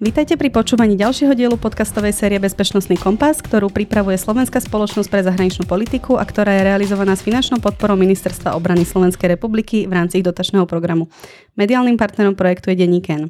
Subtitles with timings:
[0.00, 5.68] Vítajte pri počúvaní ďalšieho dielu podcastovej série Bezpečnostný kompas, ktorú pripravuje Slovenská spoločnosť pre zahraničnú
[5.68, 10.24] politiku a ktorá je realizovaná s finančnou podporou Ministerstva obrany Slovenskej republiky v rámci ich
[10.24, 11.12] dotačného programu.
[11.52, 13.28] Mediálnym partnerom projektu je Deníken.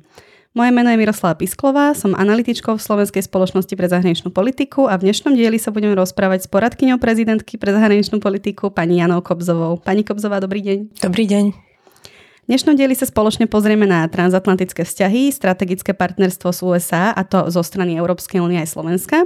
[0.55, 5.11] Moje meno je Miroslava Pisklová, som analytičkou v Slovenskej spoločnosti pre zahraničnú politiku a v
[5.11, 9.83] dnešnom dieli sa budeme rozprávať s poradkyňou prezidentky pre zahraničnú politiku pani Janou Kobzovou.
[9.83, 11.03] Pani Kobzová, dobrý deň.
[11.03, 11.70] Dobrý deň
[12.51, 17.63] dnešnom dieli sa spoločne pozrieme na transatlantické vzťahy, strategické partnerstvo s USA a to zo
[17.63, 19.23] strany Európskej únie aj Slovenska.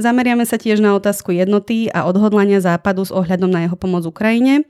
[0.00, 4.64] Zameriame sa tiež na otázku jednoty a odhodlania Západu s ohľadom na jeho pomoc Ukrajine,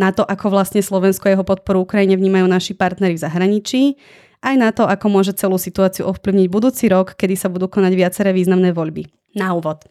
[0.00, 4.00] na to, ako vlastne Slovensko a jeho podporu Ukrajine vnímajú naši partnery v zahraničí,
[4.40, 8.32] aj na to, ako môže celú situáciu ovplyvniť budúci rok, kedy sa budú konať viaceré
[8.32, 9.23] významné voľby.
[9.34, 9.82] Na úvod.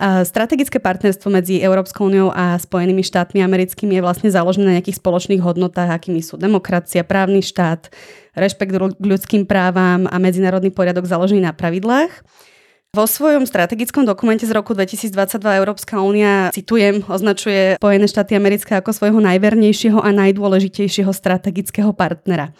[0.00, 5.44] Strategické partnerstvo medzi Európskou úniou a Spojenými štátmi americkými je vlastne založené na nejakých spoločných
[5.44, 7.92] hodnotách, akými sú demokracia, právny štát,
[8.32, 12.08] rešpekt k ľudským právam a medzinárodný poriadok založený na pravidlách.
[12.96, 15.12] Vo svojom strategickom dokumente z roku 2022
[15.60, 22.56] Európska únia, citujem, označuje Spojené štáty americké ako svojho najvernejšieho a najdôležitejšieho strategického partnera.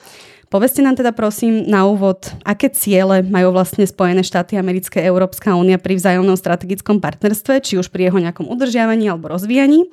[0.57, 5.77] Povedzte nám teda prosím na úvod, aké ciele majú vlastne Spojené štáty americké Európska únia
[5.77, 9.85] pri vzájomnom strategickom partnerstve, či už pri jeho nejakom udržiavaní alebo rozvíjaní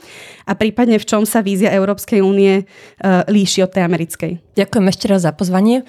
[0.47, 4.39] a prípadne v čom sa vízia Európskej únie uh, líši od tej americkej.
[4.55, 5.83] Ďakujem ešte raz za pozvanie.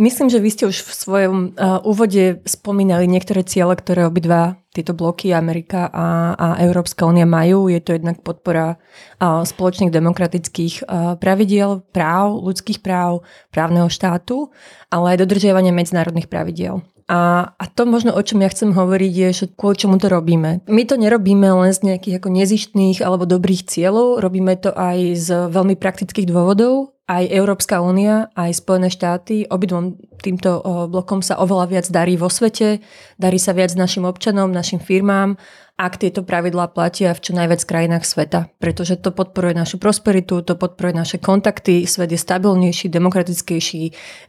[0.00, 4.92] Myslím, že vy ste už v svojom uh, úvode spomínali niektoré ciele, ktoré obidva tieto
[4.92, 7.72] bloky Amerika a, a Európska únia majú.
[7.72, 8.76] Je to jednak podpora
[9.16, 14.52] a, spoločných demokratických a, pravidiel, práv, ľudských práv, právneho štátu,
[14.92, 16.84] ale aj dodržiavanie medzinárodných pravidiel.
[17.06, 20.66] A, a to možno, o čom ja chcem hovoriť, je, že kvôli čomu to robíme.
[20.66, 25.28] My to nerobíme len z nejakých ako nezištných alebo dobrých cieľov, robíme to aj z
[25.54, 30.58] veľmi praktických dôvodov aj Európska únia, aj Spojené štáty, obidvom týmto
[30.90, 32.82] blokom sa oveľa viac darí vo svete,
[33.14, 35.38] darí sa viac našim občanom, našim firmám,
[35.76, 38.50] ak tieto pravidlá platia v čo najviac krajinách sveta.
[38.58, 43.82] Pretože to podporuje našu prosperitu, to podporuje naše kontakty, svet je stabilnejší, demokratickejší,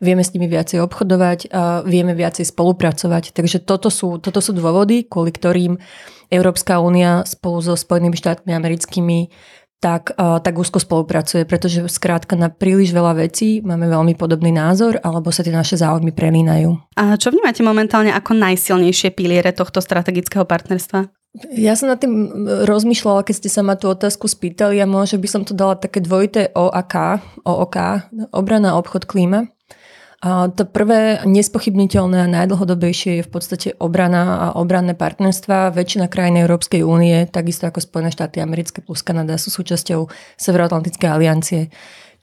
[0.03, 1.49] vieme s nimi viacej obchodovať,
[1.87, 3.31] vieme viacej spolupracovať.
[3.31, 5.79] Takže toto sú, toto sú dôvody, kvôli ktorým
[6.29, 9.31] Európska únia spolu so Spojenými štátmi americkými
[9.77, 15.29] tak, tak úzko spolupracuje, pretože skrátka na príliš veľa vecí máme veľmi podobný názor alebo
[15.29, 16.97] sa tie naše záujmy prelínajú.
[16.97, 21.13] A čo vnímate momentálne ako najsilnejšie piliere tohto strategického partnerstva?
[21.53, 22.33] Ja som nad tým
[22.65, 26.01] rozmýšľala, keď ste sa ma tú otázku spýtali a možno by som to dala také
[26.01, 29.45] dvojité O a K, O, o K, obrana, obchod, klíma.
[30.25, 35.69] To prvé nespochybniteľné a najdlhodobejšie je v podstate obrana a obranné partnerstva.
[35.77, 40.09] Väčšina krajín Európskej únie, takisto ako Spojené štáty americké plus Kanada, sú súčasťou
[40.41, 41.69] Severoatlantickej aliancie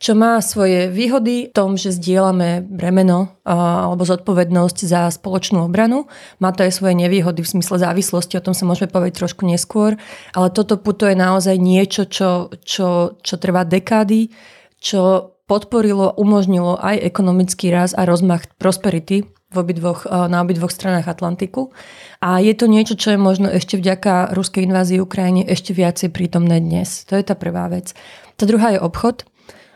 [0.05, 6.11] čo má svoje výhody v tom, že zdieľame bremeno alebo zodpovednosť za spoločnú obranu.
[6.45, 9.97] Má to aj svoje nevýhody v smysle závislosti, o tom sa môžeme povedať trošku neskôr,
[10.37, 14.29] ale toto puto je naozaj niečo, čo, čo, čo trvá dekády,
[14.77, 21.07] čo podporilo, umožnilo aj ekonomický rast a rozmach prosperity v obidvoch, eh, na obidvoch stranách
[21.07, 21.71] Atlantiku.
[22.19, 26.59] A je to niečo, čo je možno ešte vďaka ruskej invázii Ukrajine ešte viacej prítomné
[26.59, 27.07] dnes.
[27.07, 27.95] To je tá prvá vec.
[28.35, 29.23] Tá druhá je obchod.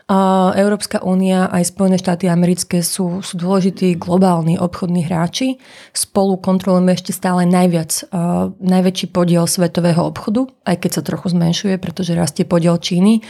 [0.09, 5.61] A Európska únia aj Spojené štáty americké sú, sú dôležití globálni obchodní hráči.
[5.93, 11.77] Spolu kontrolujeme ešte stále najviac, uh, najväčší podiel svetového obchodu, aj keď sa trochu zmenšuje,
[11.77, 13.21] pretože rastie podiel Číny.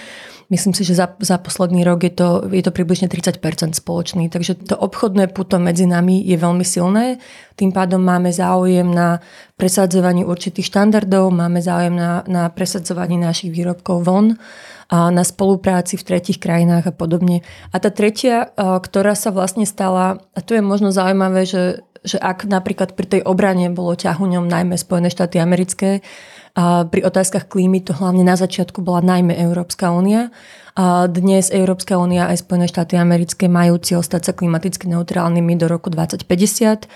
[0.49, 3.37] Myslím si, že za, za posledný rok je to, je to približne 30%
[3.77, 7.21] spoločný, takže to obchodné puto medzi nami je veľmi silné.
[7.53, 9.21] Tým pádom máme záujem na
[9.61, 14.41] presadzovaní určitých štandardov, máme záujem na, na presadzovaní našich výrobkov von
[14.89, 17.45] a na spolupráci v tretich krajinách a podobne.
[17.69, 22.49] A tá tretia, ktorá sa vlastne stala, a to je možno zaujímavé, že, že ak
[22.49, 26.01] napríklad pri tej obrane bolo ťahuňom najmä Spojené štáty americké,
[26.89, 30.33] pri otázkach klímy to hlavne na začiatku bola najmä Európska únia.
[31.11, 35.91] Dnes Európska únia aj Spojené štáty americké majú cieľ stať sa klimaticky neutrálnymi do roku
[35.91, 36.87] 2050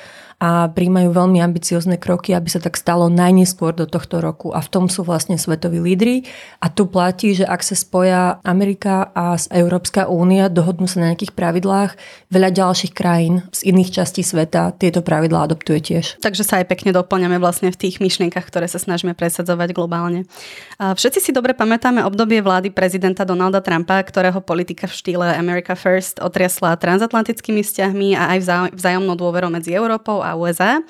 [0.44, 4.52] a príjmajú veľmi ambiciozne kroky, aby sa tak stalo najneskôr do tohto roku.
[4.52, 6.28] A v tom sú vlastne svetoví lídry.
[6.60, 11.32] A tu platí, že ak sa spoja Amerika a Európska únia, dohodnú sa na nejakých
[11.32, 11.96] pravidlách,
[12.28, 16.20] veľa ďalších krajín z iných častí sveta tieto pravidlá adoptuje tiež.
[16.20, 20.28] Takže sa aj pekne doplňame vlastne v tých myšlienkach, ktoré sa snažíme presadzovať globálne.
[20.76, 26.20] Všetci si dobre pamätáme obdobie vlády prezidenta Donalda Trumpa, ktorého politika v štýle America First
[26.20, 30.82] otriasla transatlantickými vzťahmi a aj vzájomnou dôverou medzi Európou a a USA.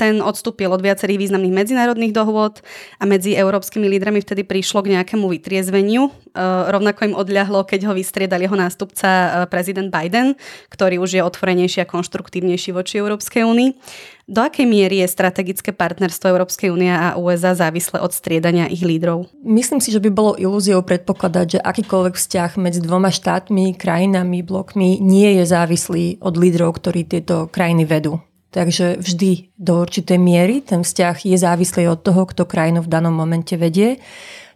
[0.00, 2.64] Ten odstúpil od viacerých významných medzinárodných dohôd
[2.96, 6.08] a medzi európskymi lídrami vtedy prišlo k nejakému vytriezveniu.
[6.72, 10.40] Rovnako im odľahlo, keď ho vystriedal jeho nástupca prezident Biden,
[10.72, 13.70] ktorý už je otvorenejší a konštruktívnejší voči Európskej únii.
[14.32, 19.28] Do akej miery je strategické partnerstvo Európskej únie a USA závislé od striedania ich lídrov?
[19.42, 25.02] Myslím si, že by bolo ilúziou predpokladať, že akýkoľvek vzťah medzi dvoma štátmi, krajinami, blokmi
[25.02, 28.22] nie je závislý od lídrov, ktorí tieto krajiny vedú.
[28.52, 33.16] Takže vždy do určitej miery ten vzťah je závislý od toho, kto krajinu v danom
[33.16, 33.96] momente vedie.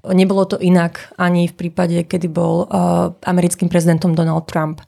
[0.04, 4.84] Nebolo to inak ani v prípade, kedy bol uh, americkým prezidentom Donald Trump.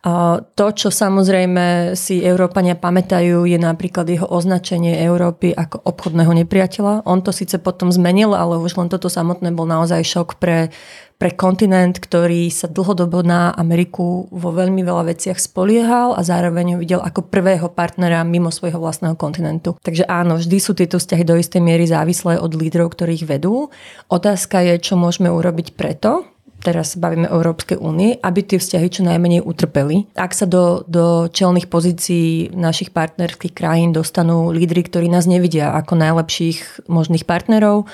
[0.00, 7.04] To, čo samozrejme si Európania pamätajú, je napríklad jeho označenie Európy ako obchodného nepriateľa.
[7.04, 10.72] On to síce potom zmenil, ale už len toto samotné bol naozaj šok pre,
[11.20, 16.78] pre kontinent, ktorý sa dlhodobo na Ameriku vo veľmi veľa veciach spoliehal a zároveň ho
[16.80, 19.76] videl ako prvého partnera mimo svojho vlastného kontinentu.
[19.84, 23.68] Takže áno, vždy sú tieto vzťahy do istej miery závislé od lídrov, ktorých vedú.
[24.08, 26.24] Otázka je, čo môžeme urobiť preto,
[26.60, 30.12] teraz bavíme o Európskej únii, aby tie vzťahy čo najmenej utrpeli.
[30.14, 35.96] Ak sa do, do čelných pozícií našich partnerských krajín dostanú lídry, ktorí nás nevidia ako
[35.96, 37.88] najlepších možných partnerov,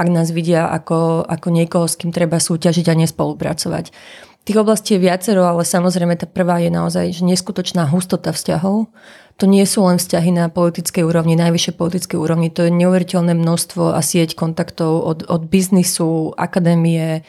[0.00, 3.92] ak nás vidia ako, ako niekoho, s kým treba súťažiť a nespolupracovať.
[4.42, 8.90] Tých oblastí je viacero, ale samozrejme tá prvá je naozaj že neskutočná hustota vzťahov.
[9.38, 13.94] To nie sú len vzťahy na politickej úrovni, najvyššej politickej úrovni, to je neuveriteľné množstvo
[13.94, 17.22] a sieť kontaktov od, od biznisu, akadémie,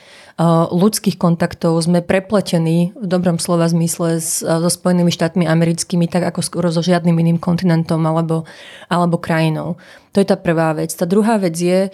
[0.74, 6.68] ľudských kontaktov sme prepletení v dobrom slova zmysle so Spojenými štátmi americkými, tak ako skoro
[6.74, 8.50] so žiadnym iným kontinentom alebo,
[8.90, 9.78] alebo krajinou.
[10.14, 10.90] To je tá prvá vec.
[10.94, 11.94] Tá druhá vec je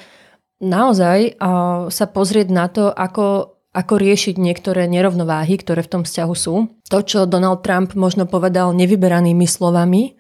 [0.59, 1.39] naozaj
[1.87, 6.67] sa pozrieť na to, ako, ako riešiť niektoré nerovnováhy, ktoré v tom vzťahu sú.
[6.91, 10.18] To, čo Donald Trump možno povedal nevyberanými slovami,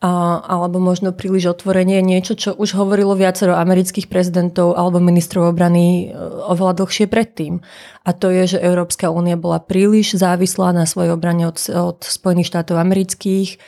[0.00, 6.16] alebo možno príliš otvorenie, niečo, čo už hovorilo viacero amerických prezidentov alebo ministrov obrany e,
[6.48, 7.60] oveľa dlhšie predtým.
[8.08, 12.48] A to je, že Európska únia bola príliš závislá na svojej obrane od, od Spojených
[12.48, 13.60] štátov amerických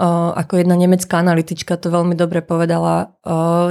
[0.00, 3.12] ako jedna nemecká analytička to veľmi dobre povedala,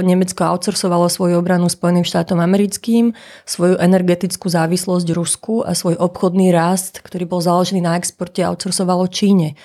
[0.00, 3.12] Nemecko outsourcovalo svoju obranu Spojeným štátom americkým,
[3.44, 9.58] svoju energetickú závislosť Rusku a svoj obchodný rast, ktorý bol založený na exporte, outsourcovalo Číne.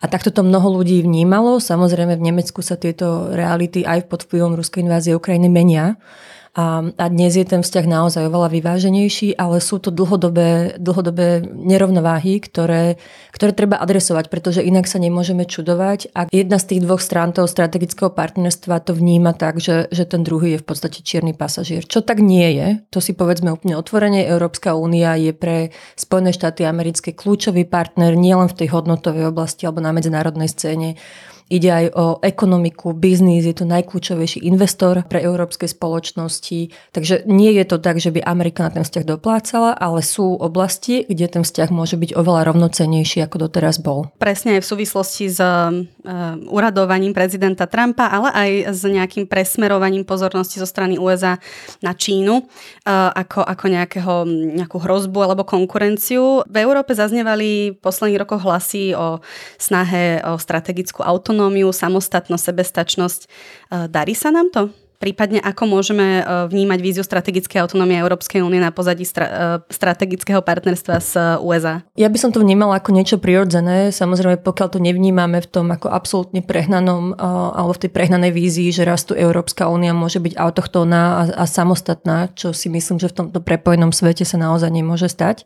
[0.00, 1.60] A takto to mnoho ľudí vnímalo.
[1.60, 6.00] Samozrejme v Nemecku sa tieto reality aj pod vplyvom ruskej invázie Ukrajiny menia.
[6.54, 12.38] A, a dnes je ten vzťah naozaj oveľa vyváženejší, ale sú to dlhodobé, dlhodobé nerovnováhy,
[12.38, 12.94] ktoré,
[13.34, 16.14] ktoré treba adresovať, pretože inak sa nemôžeme čudovať.
[16.14, 20.22] A jedna z tých dvoch strán toho strategického partnerstva to vníma tak, že, že ten
[20.22, 21.82] druhý je v podstate čierny pasažier.
[21.82, 24.22] Čo tak nie je, to si povedzme úplne otvorene.
[24.22, 29.82] Európska únia je pre Spojené štáty americké kľúčový partner nielen v tej hodnotovej oblasti alebo
[29.82, 30.94] na medzinárodnej scéne,
[31.52, 36.72] Ide aj o ekonomiku, biznis, je to najkľúčovejší investor pre európske spoločnosti.
[36.88, 41.04] Takže nie je to tak, že by Amerika na ten vzťah doplácala, ale sú oblasti,
[41.04, 44.08] kde ten vzťah môže byť oveľa rovnocennejší, ako doteraz bol.
[44.16, 45.68] Presne aj v súvislosti s uh,
[46.48, 51.36] uradovaním prezidenta Trumpa, ale aj s nejakým presmerovaním pozornosti zo strany USA
[51.84, 54.14] na Čínu uh, ako, ako nejakého,
[54.64, 56.40] nejakú hrozbu alebo konkurenciu.
[56.48, 59.20] V Európe zaznievali v posledných rokoch hlasy o
[59.60, 63.20] snahe o strategickú autonómiu autonómiu, samostatnosť, sebestačnosť.
[63.26, 63.28] E,
[63.90, 64.70] darí sa nám to?
[65.02, 70.38] Prípadne ako môžeme e, vnímať víziu strategickej autonómie Európskej únie na pozadí stra- e, strategického
[70.40, 71.82] partnerstva s USA?
[71.98, 73.90] Ja by som to vnímala ako niečo prirodzené.
[73.90, 78.86] Samozrejme, pokiaľ to nevnímame v tom ako absolútne prehnanom alebo v tej prehnanej vízii, že
[78.86, 83.26] raz tu Európska únia môže byť autochtónna a, a samostatná, čo si myslím, že v
[83.26, 85.42] tomto prepojenom svete sa naozaj nemôže stať.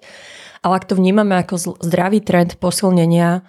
[0.60, 3.46] Ale ak to vnímame ako zdravý trend posilnenia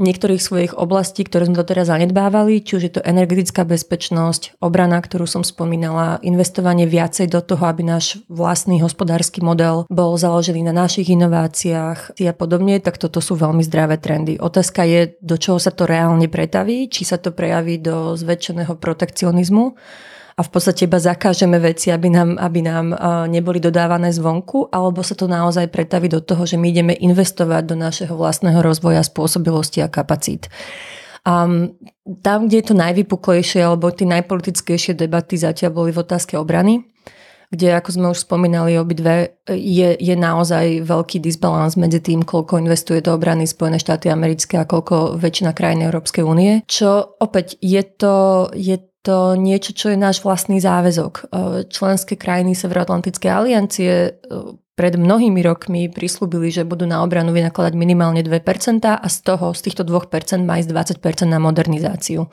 [0.00, 5.28] niektorých svojich oblastí, ktoré sme doteraz zanedbávali, či už je to energetická bezpečnosť, obrana, ktorú
[5.28, 11.12] som spomínala, investovanie viacej do toho, aby náš vlastný hospodársky model bol založený na našich
[11.12, 14.40] inováciách a podobne, tak toto sú veľmi zdravé trendy.
[14.40, 19.76] Otázka je, do čoho sa to reálne pretaví, či sa to prejaví do zväčšeného protekcionizmu,
[20.32, 22.86] a v podstate iba zakážeme veci, aby nám, aby nám
[23.28, 27.76] neboli dodávané zvonku, alebo sa to naozaj pretaví do toho, že my ideme investovať do
[27.76, 30.48] našeho vlastného rozvoja, spôsobilosti a kapacít.
[31.22, 31.78] Um,
[32.24, 36.82] tam, kde je to najvypuklejšie, alebo tie najpolitickejšie debaty zatiaľ boli v otázke obrany,
[37.52, 43.04] kde, ako sme už spomínali obidve, je, je naozaj veľký disbalans medzi tým, koľko investuje
[43.04, 46.64] do obrany Spojené štáty americké a koľko väčšina krajín Európskej únie.
[46.64, 51.12] Čo opäť je to, je to niečo, čo je náš vlastný záväzok.
[51.18, 51.22] E,
[51.66, 54.10] členské krajiny Severoatlantickej aliancie e,
[54.78, 59.60] pred mnohými rokmi prislúbili, že budú na obranu vynakladať minimálne 2% a z toho, z
[59.68, 60.70] týchto 2% má ísť
[61.02, 62.30] 20% na modernizáciu.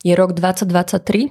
[0.00, 1.30] Je rok 2023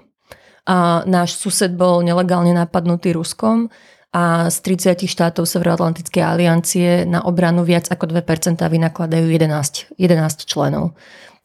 [0.70, 3.74] a náš sused bol nelegálne napadnutý Ruskom
[4.14, 10.96] a z 30 štátov Severoatlantickej aliancie na obranu viac ako 2% vynakladajú 11, 11 členov.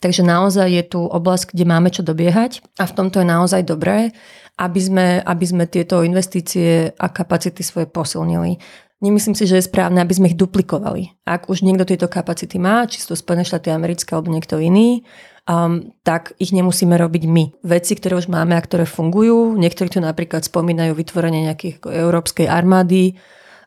[0.02, 4.10] Takže naozaj je tu oblasť, kde máme čo dobiehať a v tomto je naozaj dobré,
[4.58, 8.58] aby sme, aby sme tieto investície a kapacity svoje posilnili.
[9.02, 11.22] Nemyslím si, že je správne, aby sme ich duplikovali.
[11.26, 15.02] Ak už niekto tieto kapacity má, či sú to Spojené štáty americké alebo niekto iný,
[15.46, 17.44] um, tak ich nemusíme robiť my.
[17.66, 23.18] Veci, ktoré už máme a ktoré fungujú, niektorí tu napríklad spomínajú vytvorenie nejakých európskej armády,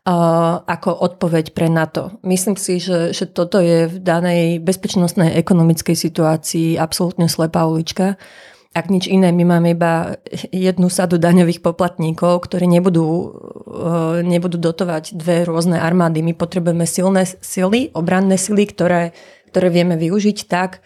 [0.05, 2.13] ako odpoveď pre NATO.
[2.21, 8.13] Myslím si, že, že toto je v danej bezpečnostnej ekonomickej situácii absolútne slepá ulička
[8.75, 10.19] ak nič iné, my máme iba
[10.51, 16.19] jednu sadu daňových poplatníkov, ktorí nebudú, eh, nebudú dotovať dve rôzne armády.
[16.19, 19.15] My potrebujeme silné sily, obranné sily, ktoré,
[19.55, 20.83] ktoré vieme využiť tak,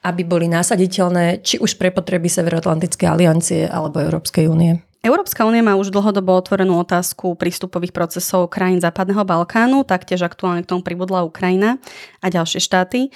[0.00, 4.80] aby boli násaditeľné či už pre potreby Severoatlantickej aliancie alebo Európskej únie.
[5.06, 10.70] Európska únia má už dlhodobo otvorenú otázku prístupových procesov krajín Západného Balkánu, taktiež aktuálne k
[10.74, 11.78] tomu pribudla Ukrajina
[12.18, 13.14] a ďalšie štáty.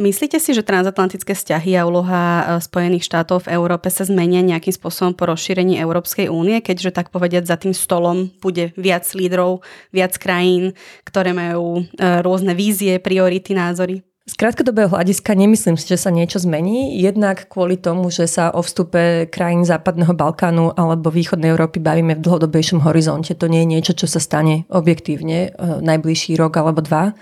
[0.00, 4.72] Myslíte si, že transatlantické vzťahy a úloha e, Spojených štátov v Európe sa zmenia nejakým
[4.72, 9.60] spôsobom po rozšírení Európskej únie, keďže tak povediať za tým stolom bude viac lídrov,
[9.92, 10.72] viac krajín,
[11.04, 14.00] ktoré majú e, rôzne vízie, priority, názory?
[14.28, 17.00] Z krátkodobého hľadiska nemyslím si, že sa niečo zmení.
[17.00, 22.24] Jednak kvôli tomu, že sa o vstupe krajín Západného Balkánu alebo Východnej Európy bavíme v
[22.28, 23.32] dlhodobejšom horizonte.
[23.32, 25.50] To nie je niečo, čo sa stane objektívne e,
[25.80, 27.10] najbližší rok alebo dva.
[27.10, 27.12] E,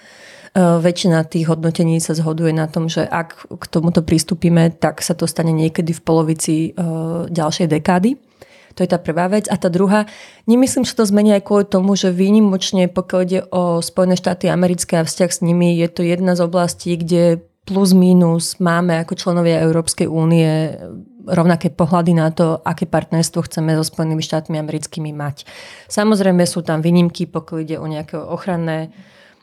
[0.59, 5.31] väčšina tých hodnotení sa zhoduje na tom, že ak k tomuto pristúpime, tak sa to
[5.31, 6.71] stane niekedy v polovici e,
[7.31, 8.28] ďalšej dekády.
[8.79, 9.51] To je tá prvá vec.
[9.51, 10.07] A tá druhá,
[10.47, 15.03] nemyslím, že to zmení aj kvôli tomu, že výnimočne, pokiaľ ide o Spojené štáty americké
[15.03, 19.61] a vzťah s nimi, je to jedna z oblastí, kde plus minus máme ako členovia
[19.67, 20.79] Európskej únie
[21.29, 25.45] rovnaké pohľady na to, aké partnerstvo chceme so Spojenými štátmi americkými mať.
[25.91, 28.95] Samozrejme sú tam výnimky, pokiaľ ide o nejaké ochranné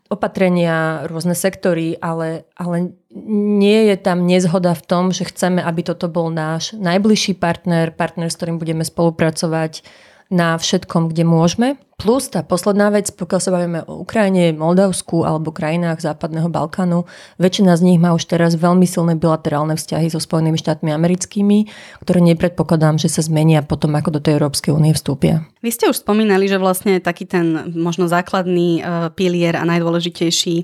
[0.09, 6.11] opatrenia, rôzne sektory, ale, ale nie je tam nezhoda v tom, že chceme, aby toto
[6.11, 9.87] bol náš najbližší partner, partner, s ktorým budeme spolupracovať
[10.27, 11.67] na všetkom, kde môžeme.
[11.95, 17.07] Plus tá posledná vec, pokiaľ sa bavíme o Ukrajine, Moldavsku alebo krajinách Západného Balkánu,
[17.39, 21.71] väčšina z nich má už teraz veľmi silné bilaterálne vzťahy so Spojenými štátmi americkými,
[22.03, 25.47] ktoré nepredpokladám, že sa zmenia potom, ako do tej Európskej únie vstúpia.
[25.63, 30.55] Vy ste už spomínali, že vlastne taký ten možno základný uh, pilier a najdôležitejší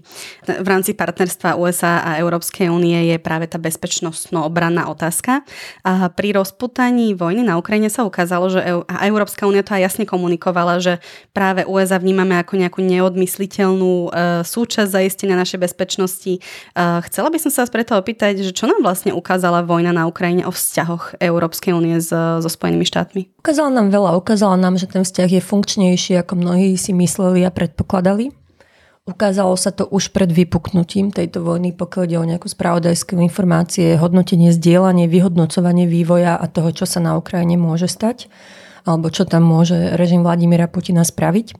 [0.45, 5.47] v rámci partnerstva USA a Európskej únie je práve tá bezpečnostno-obranná otázka.
[5.87, 9.89] A pri rozputaní vojny na Ukrajine sa ukázalo, že EU, a Európska únia to aj
[9.89, 10.99] jasne komunikovala, že
[11.31, 16.43] práve USA vnímame ako nejakú neodmysliteľnú uh, súčasť zaistenia našej bezpečnosti.
[16.75, 20.07] Uh, chcela by som sa vás preto opýtať, že čo nám vlastne ukázala vojna na
[20.07, 23.31] Ukrajine o vzťahoch Európskej únie so, so Spojenými štátmi?
[23.39, 24.19] Ukázala nám veľa.
[24.19, 28.35] Ukázala nám, že ten vzťah je funkčnejší, ako mnohí si mysleli a predpokladali.
[29.01, 34.53] Ukázalo sa to už pred vypuknutím tejto vojny, pokiaľ ide o nejakú spravodajskú informácie, hodnotenie,
[34.53, 38.29] zdieľanie, vyhodnocovanie vývoja a toho, čo sa na Ukrajine môže stať
[38.87, 41.53] alebo čo tam môže režim Vladimíra Putina spraviť.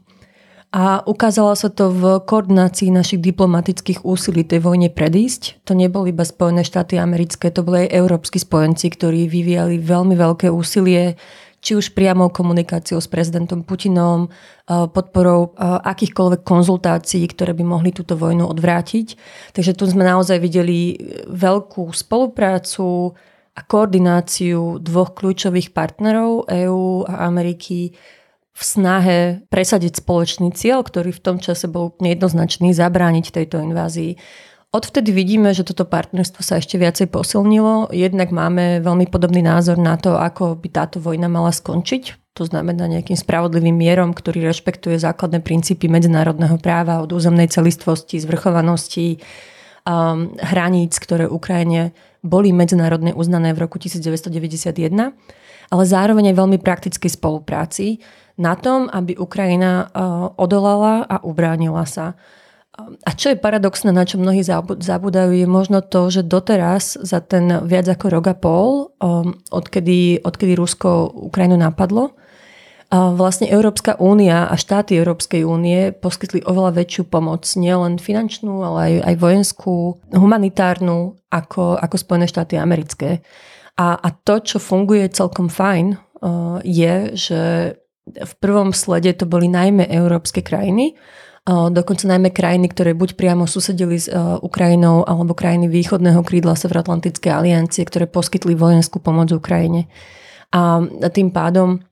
[0.72, 5.68] A ukázalo sa to v koordinácii našich diplomatických úsilí tej vojne predísť.
[5.68, 10.48] To neboli iba Spojené štáty americké, to boli aj európsky spojenci, ktorí vyvíjali veľmi veľké
[10.48, 11.20] úsilie,
[11.60, 14.32] či už priamou komunikáciou s prezidentom Putinom,
[14.66, 19.14] podporou akýchkoľvek konzultácií, ktoré by mohli túto vojnu odvrátiť.
[19.52, 20.96] Takže tu sme naozaj videli
[21.28, 23.12] veľkú spoluprácu,
[23.52, 27.92] a koordináciu dvoch kľúčových partnerov EÚ a Ameriky
[28.52, 34.16] v snahe presadiť spoločný cieľ, ktorý v tom čase bol nejednoznačný, zabrániť tejto invázii.
[34.72, 37.92] Odvtedy vidíme, že toto partnerstvo sa ešte viacej posilnilo.
[37.92, 42.32] Jednak máme veľmi podobný názor na to, ako by táto vojna mala skončiť.
[42.40, 49.20] To znamená nejakým spravodlivým mierom, ktorý rešpektuje základné princípy medzinárodného práva od územnej celistvosti, zvrchovanosti,
[49.86, 54.94] um, hraníc, ktoré Ukrajine boli medzinárodne uznané v roku 1991,
[55.72, 57.98] ale zároveň aj veľmi praktickej spolupráci
[58.38, 62.14] na tom, aby Ukrajina uh, odolala a ubránila sa.
[63.04, 64.40] A čo je paradoxné, na čo mnohí
[64.80, 70.24] zabúdajú, je možno to, že doteraz za ten viac ako rok a pol, um, odkedy,
[70.24, 72.16] odkedy Rusko Ukrajinu napadlo,
[72.92, 78.94] vlastne Európska únia a štáty Európskej únie poskytli oveľa väčšiu pomoc, nielen finančnú, ale aj,
[79.08, 79.76] aj vojenskú,
[80.12, 83.24] humanitárnu, ako, ako Spojené štáty americké.
[83.80, 87.40] A, a to, čo funguje celkom fajn, uh, je, že
[88.04, 90.92] v prvom slede to boli najmä európske krajiny,
[91.48, 94.06] dokonca najmä krajiny, ktoré buď priamo susedili s
[94.42, 99.90] Ukrajinou alebo krajiny východného krídla Severoatlantickej aliancie, ktoré poskytli vojenskú pomoc Ukrajine.
[100.54, 101.82] A tým pádom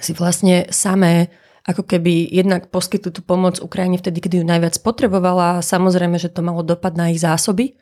[0.00, 1.30] si vlastne samé
[1.66, 5.66] ako keby jednak poskytli tú pomoc Ukrajine vtedy, kedy ju najviac potrebovala.
[5.66, 7.74] Samozrejme, že to malo dopad na ich zásoby,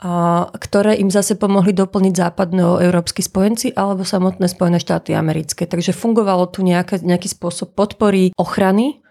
[0.00, 5.68] a, ktoré im zase pomohli doplniť západnoeurópsky spojenci alebo samotné Spojené štáty americké.
[5.68, 9.04] Takže fungovalo tu nejaký, nejaký spôsob podpory ochrany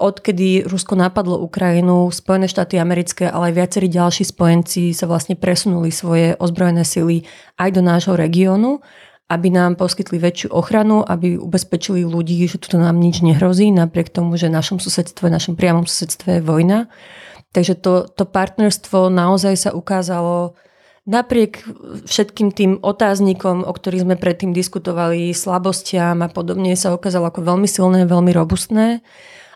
[0.00, 5.92] odkedy Rusko napadlo Ukrajinu, Spojené štáty americké, ale aj viacerí ďalší spojenci sa vlastne presunuli
[5.92, 7.28] svoje ozbrojené sily
[7.60, 8.80] aj do nášho regiónu
[9.32, 14.36] aby nám poskytli väčšiu ochranu, aby ubezpečili ľudí, že tu nám nič nehrozí, napriek tomu,
[14.36, 16.92] že v našom susedstve, v našom priamom susedstve je vojna.
[17.56, 20.52] Takže to, to partnerstvo naozaj sa ukázalo
[21.08, 21.64] napriek
[22.04, 27.66] všetkým tým otáznikom, o ktorých sme predtým diskutovali, slabostiam a podobne, sa ukázalo ako veľmi
[27.66, 29.00] silné, veľmi robustné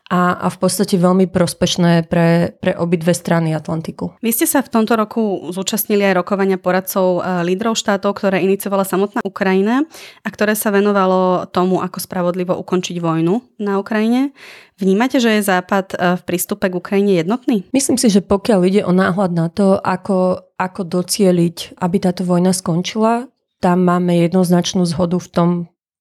[0.06, 4.14] a, a v podstate veľmi prospešné pre, pre obidve strany Atlantiku.
[4.22, 8.86] Vy ste sa v tomto roku zúčastnili aj rokovania poradcov eh, lídrov štátov, ktoré iniciovala
[8.86, 9.82] samotná Ukrajina
[10.22, 14.30] a ktoré sa venovalo tomu, ako spravodlivo ukončiť vojnu na Ukrajine.
[14.78, 17.66] Vnímate, že je Západ eh, v prístupe k Ukrajine jednotný?
[17.75, 22.54] Myslím si, že pokiaľ ide o náhľad na to, ako, ako docieliť, aby táto vojna
[22.54, 23.26] skončila,
[23.58, 25.50] tam máme jednoznačnú zhodu v tom,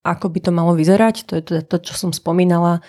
[0.06, 1.26] ako by to malo vyzerať.
[1.26, 2.86] To je to, to čo som spomínala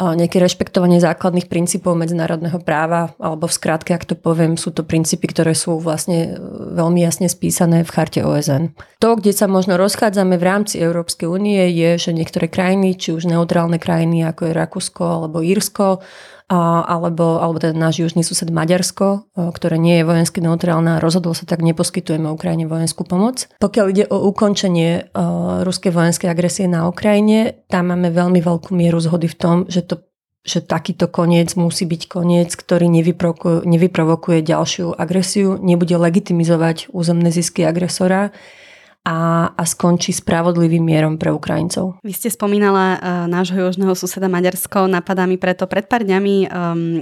[0.00, 5.28] nejaké rešpektovanie základných princípov medzinárodného práva, alebo v skratke, ak to poviem, sú to princípy,
[5.28, 6.42] ktoré sú vlastne e,
[6.74, 8.72] veľmi jasne spísané v charte OSN.
[8.98, 13.28] To, kde sa možno rozchádzame v rámci Európskej únie, je, že niektoré krajiny, či už
[13.28, 16.00] neutrálne krajiny, ako je Rakúsko alebo Írsko,
[16.52, 21.48] alebo, alebo ten náš južný sused Maďarsko, ktoré nie je vojensky neutrálne a rozhodol sa
[21.48, 23.48] tak, neposkytujeme Ukrajine vojenskú pomoc.
[23.56, 25.08] Pokiaľ ide o ukončenie
[25.64, 30.04] ruskej vojenskej agresie na Ukrajine, tam máme veľmi veľkú mieru zhody v tom, že to
[30.42, 32.90] že takýto koniec musí byť koniec, ktorý
[33.62, 38.34] nevyprovokuje ďalšiu agresiu, nebude legitimizovať územné zisky agresora
[39.02, 41.98] a, a skončí spravodlivým mierom pre Ukrajincov.
[42.06, 44.86] Vy ste spomínala uh, nášho južného suseda Maďarsko.
[44.86, 46.48] Napadá mi preto pred pár dňami um,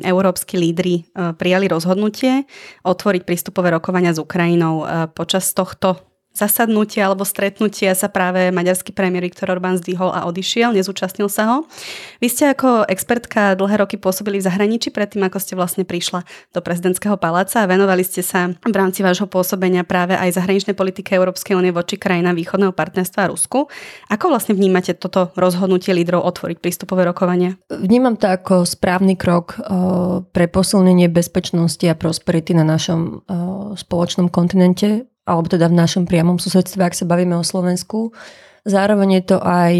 [0.00, 2.48] európsky lídry uh, prijali rozhodnutie
[2.88, 4.82] otvoriť prístupové rokovania s Ukrajinou.
[4.82, 10.70] Uh, počas tohto zasadnutia alebo stretnutia sa práve maďarský premiér Viktor Orbán zdvihol a odišiel,
[10.72, 11.56] nezúčastnil sa ho.
[12.22, 16.22] Vy ste ako expertka dlhé roky pôsobili v zahraničí predtým, ako ste vlastne prišla
[16.54, 21.18] do prezidentského paláca a venovali ste sa v rámci vášho pôsobenia práve aj zahraničnej politike
[21.18, 23.66] Európskej únie voči krajinám východného partnerstva a Rusku.
[24.06, 27.58] Ako vlastne vnímate toto rozhodnutie lídrov otvoriť prístupové rokovania?
[27.68, 29.66] Vnímam to ako správny krok eh,
[30.30, 33.40] pre posilnenie bezpečnosti a prosperity na našom eh,
[33.74, 38.12] spoločnom kontinente alebo teda v našom priamom susedstve, ak sa bavíme o Slovensku.
[38.64, 39.74] Zároveň je to aj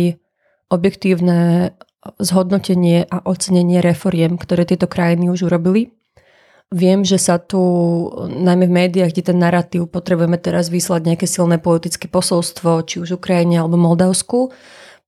[0.71, 1.73] objektívne
[2.17, 5.93] zhodnotenie a ocenenie reforiem, ktoré tieto krajiny už urobili.
[6.71, 7.59] Viem, že sa tu,
[8.31, 13.19] najmä v médiách, kde ten narratív potrebujeme teraz vyslať nejaké silné politické posolstvo, či už
[13.19, 14.55] Ukrajine alebo Moldavsku.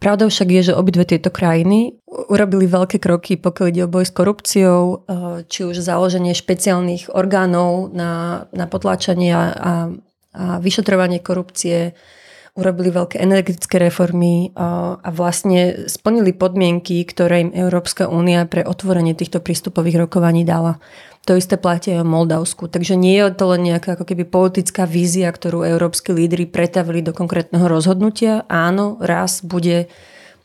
[0.03, 4.11] Pravdou však je, že obidve tieto krajiny urobili veľké kroky, pokiaľ ide o boj s
[4.11, 9.95] korupciou, eh, či už založenie špeciálnych orgánov na, na potláčanie a
[10.33, 11.97] a vyšetrovanie korupcie,
[12.53, 19.41] urobili veľké energetické reformy a, vlastne splnili podmienky, ktoré im Európska únia pre otvorenie týchto
[19.41, 20.77] prístupových rokovaní dala.
[21.25, 22.67] To isté platí aj o Moldavsku.
[22.67, 27.15] Takže nie je to len nejaká ako keby politická vízia, ktorú európsky lídry pretavili do
[27.15, 28.43] konkrétneho rozhodnutia.
[28.51, 29.87] Áno, raz bude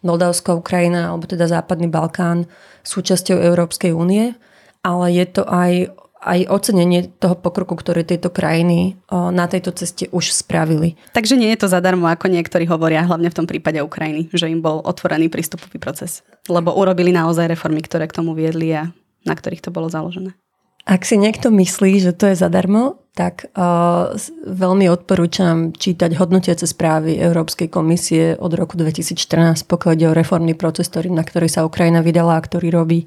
[0.05, 2.45] Moldavská Ukrajina, alebo teda Západný Balkán
[2.85, 4.37] súčasťou Európskej únie,
[4.85, 10.33] ale je to aj aj ocenenie toho pokroku, ktoré tieto krajiny na tejto ceste už
[10.33, 10.97] spravili.
[11.13, 14.59] Takže nie je to zadarmo, ako niektorí hovoria, hlavne v tom prípade Ukrajiny, že im
[14.59, 16.25] bol otvorený prístupový proces.
[16.49, 18.89] Lebo urobili naozaj reformy, ktoré k tomu viedli a
[19.27, 20.33] na ktorých to bolo založené.
[20.87, 24.15] Ak si niekto myslí, že to je zadarmo, tak uh,
[24.47, 30.87] veľmi odporúčam čítať hodnotiace správy Európskej komisie od roku 2014, pokiaľ ide o reformný proces,
[30.87, 33.03] ktorý, na ktorý sa Ukrajina vydala a ktorý robí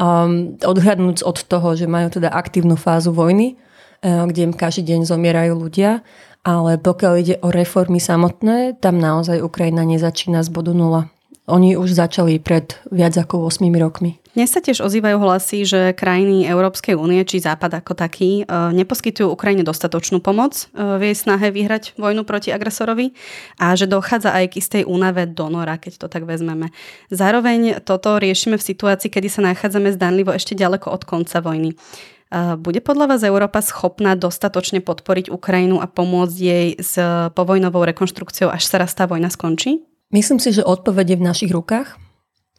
[0.00, 3.60] Um, odhľadnúť od toho, že majú teda aktívnu fázu vojny,
[4.00, 6.00] uh, kde im každý deň zomierajú ľudia,
[6.40, 11.12] ale pokiaľ ide o reformy samotné, tam naozaj Ukrajina nezačína z bodu nula.
[11.48, 14.20] Oni už začali pred viac ako 8 rokmi.
[14.30, 19.26] Dnes sa tiež ozývajú hlasy, že krajiny Európskej únie, či Západ ako taký, e, neposkytujú
[19.26, 23.10] Ukrajine dostatočnú pomoc e, v jej snahe vyhrať vojnu proti agresorovi
[23.58, 26.70] a že dochádza aj k istej únave donora, keď to tak vezmeme.
[27.10, 31.74] Zároveň toto riešime v situácii, kedy sa nachádzame zdanlivo ešte ďaleko od konca vojny.
[31.74, 36.94] E, bude podľa vás Európa schopná dostatočne podporiť Ukrajinu a pomôcť jej s
[37.34, 39.89] povojnovou rekonštrukciou, až sa raz tá vojna skončí?
[40.10, 41.98] Myslím si, že odpoveď je v našich rukách.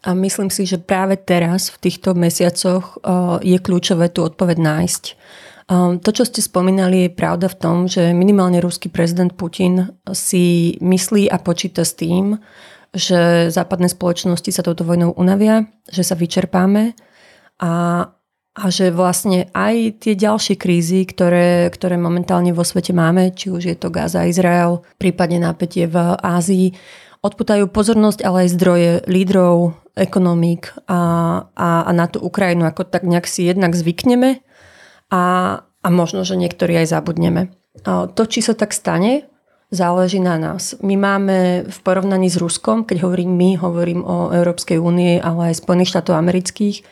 [0.01, 2.97] A myslím si, že práve teraz, v týchto mesiacoch,
[3.45, 5.03] je kľúčové tú odpoveď nájsť.
[6.01, 11.29] To, čo ste spomínali, je pravda v tom, že minimálne ruský prezident Putin si myslí
[11.29, 12.41] a počíta s tým,
[12.91, 16.91] že západné spoločnosti sa touto vojnou unavia, že sa vyčerpáme
[17.61, 17.71] a,
[18.51, 23.63] a že vlastne aj tie ďalšie krízy, ktoré, ktoré momentálne vo svete máme, či už
[23.63, 26.75] je to Gaza, Izrael, prípadne napätie v Ázii,
[27.23, 30.99] odputajú pozornosť, ale aj zdroje lídrov, ekonomík a,
[31.51, 34.39] a, a na tú Ukrajinu ako tak nejak si jednak zvykneme
[35.11, 35.23] a,
[35.63, 37.51] a možno, že niektorí aj zabudneme.
[37.87, 39.31] To, či sa tak stane,
[39.71, 40.75] záleží na nás.
[40.83, 45.63] My máme v porovnaní s Ruskom, keď hovorím my, hovorím o Európskej únie, ale aj
[45.63, 46.83] Spojených štátov amerických,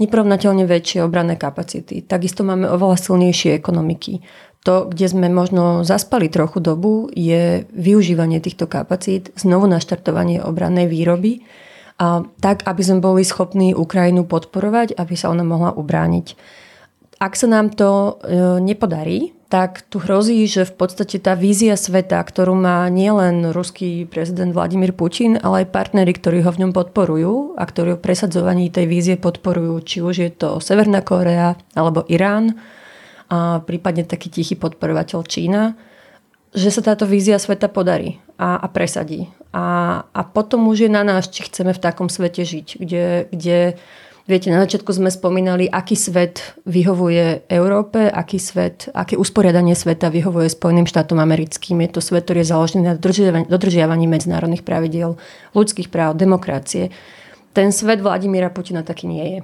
[0.00, 2.04] neporovnateľne väčšie obranné kapacity.
[2.04, 4.24] Takisto máme oveľa silnejšie ekonomiky.
[4.62, 11.42] To, kde sme možno zaspali trochu dobu, je využívanie týchto kapacít, znovu naštartovanie obrannej výroby,
[12.02, 16.34] a tak, aby sme boli schopní Ukrajinu podporovať, aby sa ona mohla ubrániť.
[17.22, 22.24] Ak sa nám to e, nepodarí, tak tu hrozí, že v podstate tá vízia sveta,
[22.24, 27.60] ktorú má nielen ruský prezident Vladimír Putin, ale aj partnery, ktorí ho v ňom podporujú
[27.60, 32.56] a ktorí v presadzovaní tej vízie podporujú, či už je to Severná Korea alebo Irán,
[33.28, 35.76] a prípadne taký tichý podporovateľ Čína,
[36.56, 39.28] že sa táto vízia sveta podarí a, a presadí.
[39.52, 43.76] A, a potom už je na nás, či chceme v takom svete žiť, kde, kde
[44.22, 50.46] Viete, na začiatku sme spomínali, aký svet vyhovuje Európe, aký svet, aké usporiadanie sveta vyhovuje
[50.46, 51.82] Spojeným štátom americkým.
[51.82, 52.94] Je to svet, ktorý je založený na
[53.50, 55.18] dodržiavaní medzinárodných pravidiel,
[55.58, 56.94] ľudských práv, demokracie.
[57.50, 59.38] Ten svet Vladimíra Putina taký nie je.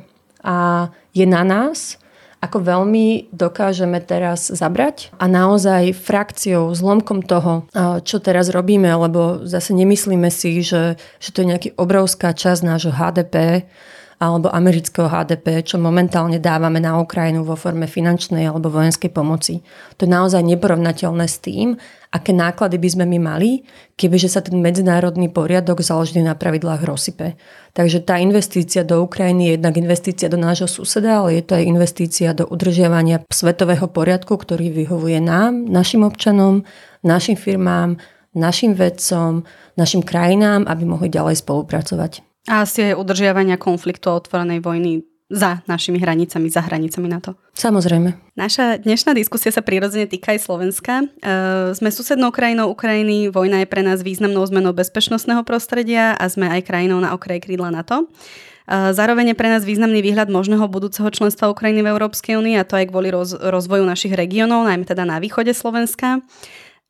[0.46, 1.98] A je na nás,
[2.38, 7.66] ako veľmi dokážeme teraz zabrať a naozaj frakciou, zlomkom toho,
[8.06, 12.94] čo teraz robíme, lebo zase nemyslíme si, že, že to je nejaký obrovská časť nášho
[12.94, 13.66] HDP,
[14.18, 19.62] alebo amerického HDP, čo momentálne dávame na Ukrajinu vo forme finančnej alebo vojenskej pomoci.
[19.94, 21.78] To je naozaj neporovnateľné s tým,
[22.10, 23.62] aké náklady by sme my mali,
[23.94, 27.38] kebyže sa ten medzinárodný poriadok založený na pravidlách rozsype.
[27.78, 31.64] Takže tá investícia do Ukrajiny je jednak investícia do nášho suseda, ale je to aj
[31.64, 36.66] investícia do udržiavania svetového poriadku, ktorý vyhovuje nám, našim občanom,
[37.06, 38.02] našim firmám,
[38.34, 39.46] našim vedcom,
[39.78, 42.27] našim krajinám, aby mohli ďalej spolupracovať.
[42.48, 47.36] A asi aj udržiavania konfliktu a otvorenej vojny za našimi hranicami, za hranicami na to.
[47.52, 48.16] Samozrejme.
[48.32, 51.04] Naša dnešná diskusia sa prirodzene týka aj Slovenska.
[51.04, 51.06] E,
[51.76, 56.64] sme susednou krajinou Ukrajiny, vojna je pre nás významnou zmenou bezpečnostného prostredia a sme aj
[56.64, 58.08] krajinou na okraji krídla NATO.
[58.08, 62.64] E, zároveň je pre nás významný výhľad možného budúceho členstva Ukrajiny v Európskej únii a
[62.64, 66.24] to aj kvôli roz, rozvoju našich regiónov, najmä teda na východe Slovenska.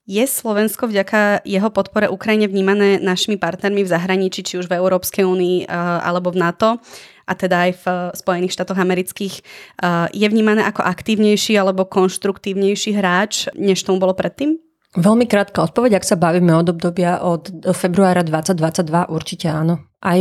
[0.08, 5.28] Je Slovensko vďaka jeho podpore Ukrajine vnímané našimi partnermi v zahraničí, či už v Európskej
[5.28, 6.80] únii eh, alebo v NATO,
[7.28, 7.84] a teda aj v
[8.16, 14.56] Spojených štátoch amerických, eh, je vnímané ako aktívnejší alebo konštruktívnejší hráč, než tomu bolo predtým?
[14.96, 19.84] Veľmi krátka odpoveď, ak sa bavíme od obdobia od februára 2022, určite áno.
[20.00, 20.16] Aj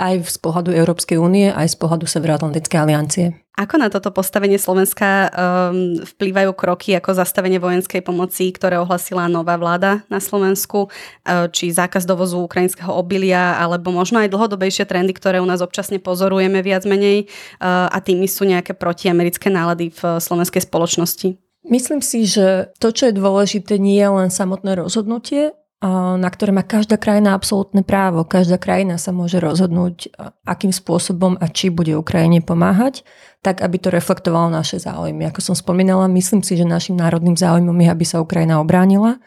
[0.00, 3.26] aj z pohľadu Európskej únie, aj z pohľadu Severoatlantickej aliancie.
[3.52, 9.60] Ako na toto postavenie Slovenska um, vplývajú kroky ako zastavenie vojenskej pomoci, ktoré ohlasila nová
[9.60, 15.36] vláda na Slovensku, uh, či zákaz dovozu ukrajinského obilia, alebo možno aj dlhodobejšie trendy, ktoré
[15.36, 17.28] u nás občasne pozorujeme viac menej
[17.60, 21.36] uh, a tými sú nejaké protiamerické nálady v slovenskej spoločnosti?
[21.68, 25.52] Myslím si, že to, čo je dôležité, nie je len samotné rozhodnutie,
[25.90, 28.22] na ktoré má každá krajina absolútne právo.
[28.22, 30.14] Každá krajina sa môže rozhodnúť,
[30.46, 33.02] akým spôsobom a či bude Ukrajine pomáhať,
[33.42, 35.26] tak aby to reflektovalo naše záujmy.
[35.26, 39.18] Ako som spomínala, myslím si, že našim národným záujmom je, aby sa Ukrajina obránila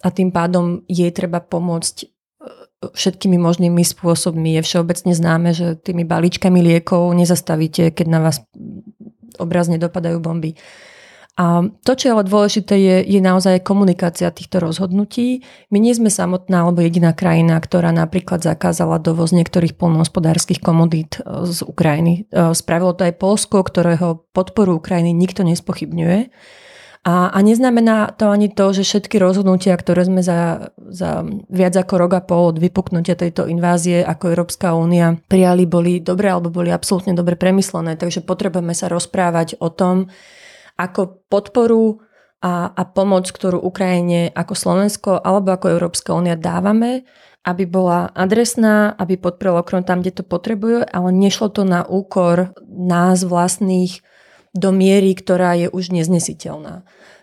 [0.00, 2.06] a tým pádom jej treba pomôcť e,
[2.96, 4.56] všetkými možnými spôsobmi.
[4.56, 8.40] Je všeobecne známe, že tými balíčkami liekov nezastavíte, keď na vás
[9.36, 10.56] obrazne dopadajú bomby.
[11.32, 15.40] A to, čo je ale dôležité, je, je naozaj komunikácia týchto rozhodnutí.
[15.72, 21.48] My nie sme samotná alebo jediná krajina, ktorá napríklad zakázala dovoz niektorých polnohospodárskych komodít e,
[21.48, 22.28] z Ukrajiny.
[22.28, 26.28] E, spravilo to aj Polsko, ktorého podporu Ukrajiny nikto nespochybňuje.
[27.02, 31.94] A, a neznamená to ani to, že všetky rozhodnutia, ktoré sme za, za viac ako
[31.98, 36.68] rok a pol od vypuknutia tejto invázie ako Európska únia prijali, boli dobre alebo boli
[36.70, 37.96] absolútne dobre premyslené.
[37.96, 40.12] Takže potrebujeme sa rozprávať o tom,
[40.82, 42.02] ako podporu
[42.42, 47.06] a, a pomoc, ktorú Ukrajine ako Slovensko alebo ako Európska únia dávame,
[47.46, 52.54] aby bola adresná, aby podporila okrom tam, kde to potrebujú, ale nešlo to na úkor
[52.66, 54.02] nás vlastných
[54.52, 56.82] do miery, ktorá je už neznesiteľná.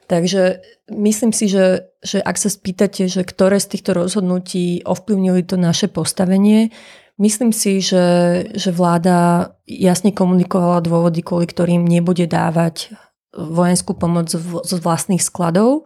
[0.10, 5.60] Takže myslím si, že, že ak sa spýtate, že ktoré z týchto rozhodnutí ovplyvnili to
[5.60, 6.72] naše postavenie,
[7.20, 12.96] Myslím si, že, že vláda jasne komunikovala dôvody, kvôli ktorým nebude dávať
[13.34, 15.86] vojenskú pomoc z vlastných skladov,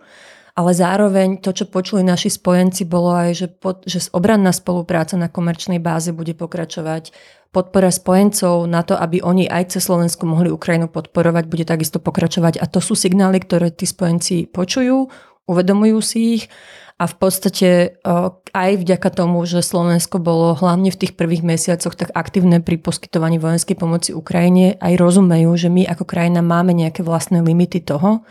[0.54, 5.26] ale zároveň to, čo počuli naši spojenci, bolo aj, že, pod, že obranná spolupráca na
[5.26, 7.10] komerčnej báze bude pokračovať.
[7.50, 12.62] Podpora spojencov na to, aby oni aj cez Slovensku mohli Ukrajinu podporovať, bude takisto pokračovať.
[12.62, 15.10] A to sú signály, ktoré tí spojenci počujú,
[15.50, 16.44] uvedomujú si ich
[17.02, 17.70] a v podstate
[18.54, 23.42] aj vďaka tomu, že Slovensko bolo hlavne v tých prvých mesiacoch tak aktívne pri poskytovaní
[23.42, 28.24] vojenskej pomoci Ukrajine, aj rozumejú, že my ako krajina máme nejaké vlastné limity toho,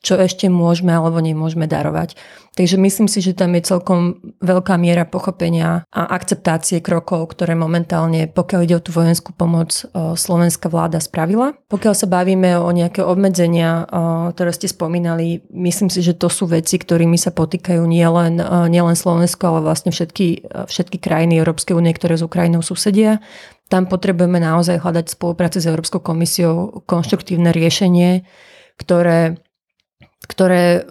[0.00, 2.16] čo ešte môžeme alebo nemôžeme darovať.
[2.56, 8.26] Takže myslím si, že tam je celkom veľká miera pochopenia a akceptácie krokov, ktoré momentálne,
[8.26, 11.54] pokiaľ ide o tú vojenskú pomoc, slovenská vláda spravila.
[11.70, 13.86] Pokiaľ sa bavíme o nejaké obmedzenia,
[14.34, 19.56] ktoré ste spomínali, myslím si, že to sú veci, ktorými sa potýkajú nielen, nielen Slovensko,
[19.56, 23.22] ale vlastne všetky, všetky krajiny Európskej únie, ktoré s Ukrajinou susedia.
[23.70, 28.26] Tam potrebujeme naozaj hľadať spolupráci s Európskou komisiou, konštruktívne riešenie,
[28.74, 29.38] ktoré
[30.30, 30.86] ktoré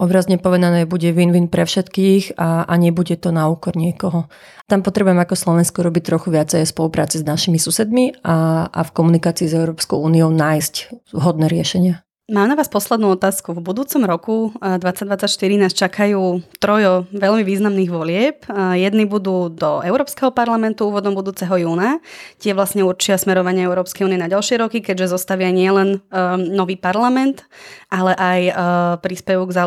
[0.00, 4.30] obrazne povedané bude win-win pre všetkých a, a nebude to na úkor niekoho.
[4.70, 9.50] Tam potrebujem ako Slovensko robiť trochu viacej spolupráce s našimi susedmi a, a v komunikácii
[9.50, 10.74] s Európskou úniou nájsť
[11.12, 12.06] vhodné riešenia.
[12.30, 13.58] Mám na vás poslednú otázku.
[13.58, 15.26] V budúcom roku 2024
[15.58, 18.46] nás čakajú trojo veľmi významných volieb.
[18.78, 21.98] Jedni budú do Európskeho parlamentu úvodom budúceho júna.
[22.38, 27.42] Tie vlastne určia smerovanie Európskej únie na ďalšie roky, keďže zostavia nielen um, nový parlament,
[27.90, 28.54] ale aj uh,
[29.02, 29.58] príspevok k,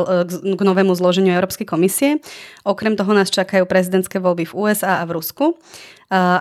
[0.56, 2.24] k novému zloženiu Európskej komisie.
[2.64, 5.60] Okrem toho nás čakajú prezidentské voľby v USA a v Rusku.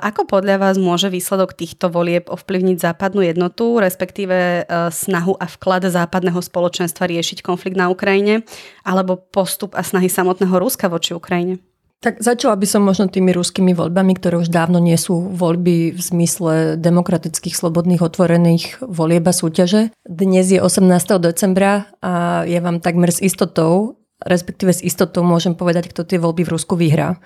[0.04, 5.88] Ako podľa vás môže výsledok týchto volieb ovplyvniť západnú jednotu, respektíve e, snahu a vklad
[5.88, 8.44] západného spoločenstva riešiť konflikt na Ukrajine,
[8.84, 11.56] alebo postup a snahy samotného Ruska voči Ukrajine?
[12.04, 16.00] Tak začala by som možno tými ruskými voľbami, ktoré už dávno nie sú voľby v
[16.02, 19.94] zmysle demokratických, slobodných, otvorených volieb a súťaže.
[20.04, 20.84] Dnes je 18.
[21.22, 26.42] decembra a ja vám takmer s istotou, respektíve s istotou môžem povedať, kto tie voľby
[26.42, 27.22] v Rusku vyhrá.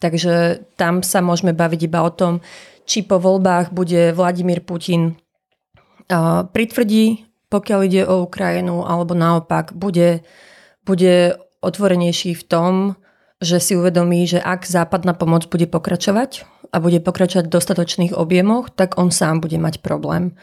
[0.00, 2.40] Takže tam sa môžeme baviť iba o tom,
[2.88, 5.20] či po voľbách bude Vladimír Putin
[6.50, 10.26] pritvrdí, pokiaľ ide o Ukrajinu, alebo naopak bude,
[10.82, 12.72] bude otvorenejší v tom,
[13.40, 18.72] že si uvedomí, že ak západná pomoc bude pokračovať a bude pokračovať v dostatočných objemoch,
[18.72, 20.34] tak on sám bude mať problém.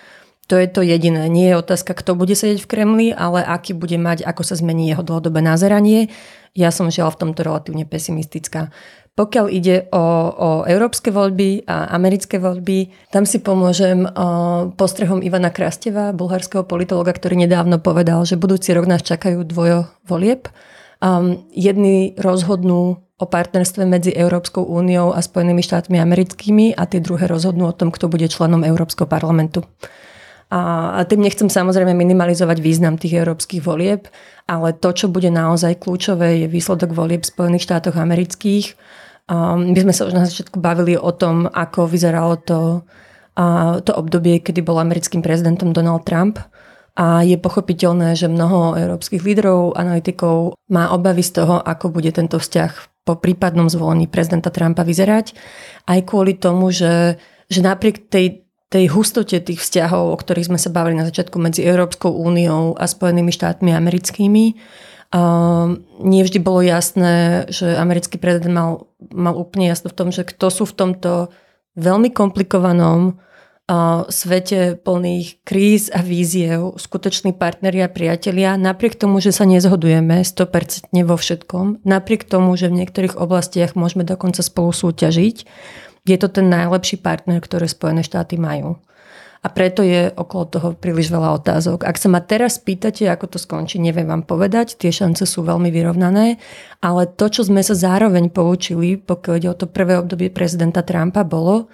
[0.48, 1.28] To je to jediné.
[1.28, 4.88] Nie je otázka, kto bude sedieť v Kremli, ale aký bude mať, ako sa zmení
[4.88, 6.08] jeho dlhodobé názeranie.
[6.56, 8.72] Ja som žiaľ v tomto relatívne pesimistická.
[9.18, 14.10] Pokiaľ ide o, o európske voľby a americké voľby, tam si pomôžem o,
[14.78, 20.46] postrehom Ivana Krasteva, bulharského politologa, ktorý nedávno povedal, že budúci rok nás čakajú dvojo volieb.
[21.02, 27.26] Um, jedni rozhodnú o partnerstve medzi Európskou úniou a Spojenými štátmi americkými a tie druhé
[27.26, 29.66] rozhodnú o tom, kto bude členom Európskeho parlamentu.
[30.54, 34.08] A, a tým nechcem samozrejme minimalizovať význam tých európskych volieb,
[34.46, 38.78] ale to, čo bude naozaj kľúčové, je výsledok volieb v Spojených štátoch amerických.
[39.28, 42.60] Um, my sme sa už na začiatku bavili o tom, ako vyzeralo to,
[43.36, 46.40] uh, to obdobie, kedy bol americkým prezidentom Donald Trump.
[46.98, 52.42] A je pochopiteľné, že mnoho európskych lídrov, analytikov má obavy z toho, ako bude tento
[52.42, 55.38] vzťah po prípadnom zvolení prezidenta Trumpa vyzerať.
[55.86, 60.68] Aj kvôli tomu, že, že napriek tej tej hustote tých vzťahov, o ktorých sme sa
[60.68, 64.60] bavili na začiatku medzi Európskou úniou a Spojenými štátmi americkými.
[65.08, 68.72] Uh, nie vždy bolo jasné, že americký prezident mal,
[69.08, 71.12] mal úplne jasno v tom, že kto sú v tomto
[71.80, 73.16] veľmi komplikovanom
[74.08, 80.88] svete plných kríz a víziev skutoční partneri a priatelia, napriek tomu, že sa nezhodujeme 100%
[81.04, 85.38] vo všetkom, napriek tomu, že v niektorých oblastiach môžeme dokonca spolu súťažiť,
[86.08, 88.80] je to ten najlepší partner, ktoré Spojené štáty majú.
[89.42, 91.86] A preto je okolo toho príliš veľa otázok.
[91.86, 95.70] Ak sa ma teraz pýtate, ako to skončí, neviem vám povedať, tie šance sú veľmi
[95.70, 96.42] vyrovnané,
[96.82, 101.22] ale to, čo sme sa zároveň poučili, pokiaľ ide o to prvé obdobie prezidenta Trumpa,
[101.22, 101.70] bolo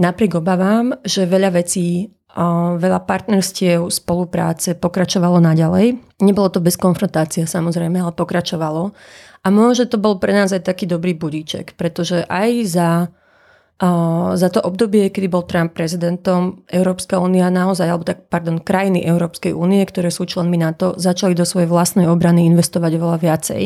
[0.00, 2.16] napriek obavám, že veľa vecí
[2.76, 5.96] veľa partnerstiev, spolupráce pokračovalo naďalej.
[6.20, 8.92] Nebolo to bez konfrontácie samozrejme, ale pokračovalo.
[9.40, 12.88] A možno, že to bol pre nás aj taký dobrý budíček, pretože aj za
[14.32, 19.52] za to obdobie, kedy bol Trump prezidentom, Európska únia naozaj, alebo tak, pardon, krajiny Európskej
[19.52, 23.62] únie, ktoré sú členmi NATO, začali do svojej vlastnej obrany investovať oveľa viacej.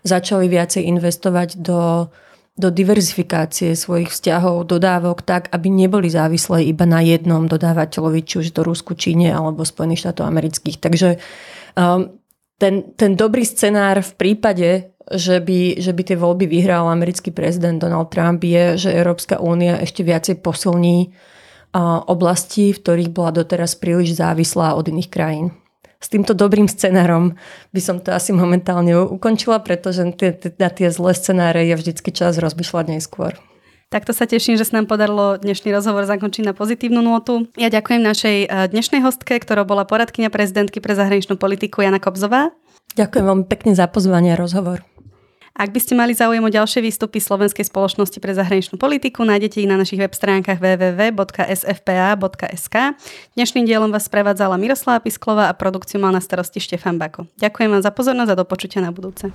[0.00, 2.08] Začali viacej investovať do,
[2.56, 8.56] do diverzifikácie svojich vzťahov, dodávok tak, aby neboli závislé iba na jednom dodávateľovi, či už
[8.56, 10.80] do Rusku, Číne alebo Spojených štátov amerických.
[10.80, 11.20] Takže
[11.76, 12.19] um,
[12.60, 17.80] ten, ten dobrý scenár v prípade, že by, že by tie voľby vyhral americký prezident
[17.80, 21.10] Donald Trump je, že Európska únia ešte viacej posilní
[22.06, 25.56] oblasti, v ktorých bola doteraz príliš závislá od iných krajín.
[26.00, 27.36] S týmto dobrým scenárom
[27.72, 30.04] by som to asi momentálne ukončila, pretože
[30.56, 33.36] na tie zlé scenáre je vždycky čas rozmýšľať neskôr.
[33.90, 37.50] Takto sa teším, že sa nám podarilo dnešný rozhovor zakončiť na pozitívnu nôtu.
[37.58, 42.54] Ja ďakujem našej e, dnešnej hostke, ktorou bola poradkynia prezidentky pre zahraničnú politiku Jana Kobzová.
[42.94, 44.86] Ďakujem veľmi pekne za pozvanie a rozhovor.
[45.58, 49.66] Ak by ste mali záujem o ďalšie výstupy Slovenskej spoločnosti pre zahraničnú politiku, nájdete ich
[49.66, 51.74] na našich web stránkach www.sfpa.sk.
[53.34, 57.26] Dnešným dielom vás prevádzala Miroslava Pisklová a produkciu mal na starosti Štefan Bako.
[57.42, 59.34] Ďakujem vám za pozornosť a do počutia na budúce.